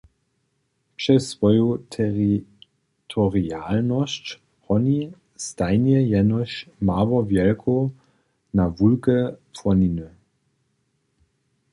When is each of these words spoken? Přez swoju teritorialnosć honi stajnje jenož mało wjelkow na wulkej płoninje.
Přez 0.95 1.25
swoju 1.31 1.67
teritorialnosć 1.97 4.27
honi 4.65 5.01
stajnje 5.47 5.99
jenož 6.13 6.55
mało 6.89 7.19
wjelkow 7.31 7.79
na 8.57 8.65
wulkej 8.77 9.25
płoninje. 9.53 10.09